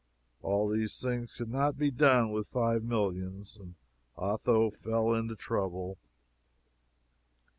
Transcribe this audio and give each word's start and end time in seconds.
All 0.41 0.67
these 0.67 0.99
things 0.99 1.31
could 1.37 1.51
not 1.51 1.77
be 1.77 1.91
done 1.91 2.31
with 2.31 2.47
five 2.47 2.83
millions, 2.83 3.55
and 3.55 3.75
Otho 4.17 4.71
fell 4.71 5.13
into 5.13 5.35
trouble. 5.35 5.99